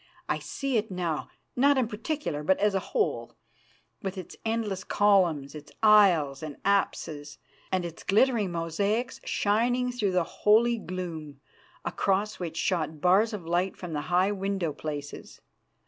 I 0.27 0.39
see 0.39 0.77
it 0.77 0.89
now, 0.89 1.29
not 1.55 1.77
in 1.77 1.87
particular, 1.87 2.41
but 2.41 2.57
as 2.57 2.73
a 2.73 2.79
whole, 2.79 3.35
with 4.01 4.17
its 4.17 4.35
endless 4.43 4.83
columns, 4.83 5.53
its 5.53 5.71
aisles 5.83 6.41
and 6.41 6.57
apses, 6.65 7.37
and 7.71 7.85
its 7.85 8.03
glittering 8.03 8.51
mosaics 8.51 9.21
shining 9.25 9.91
through 9.91 10.13
the 10.13 10.23
holy 10.23 10.79
gloom, 10.79 11.39
across 11.85 12.39
which 12.39 12.57
shot 12.57 12.99
bars 12.99 13.31
of 13.31 13.45
light 13.45 13.77
from 13.77 13.93
the 13.93 14.01
high 14.09 14.31
window 14.31 14.73
places. 14.73 15.39